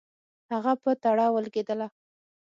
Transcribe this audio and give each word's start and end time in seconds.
هغه 0.51 0.73
په 0.81 0.91
تړه 1.03 1.25
ولګېدله. 1.35 1.87